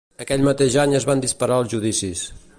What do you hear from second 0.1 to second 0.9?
Aquell mateix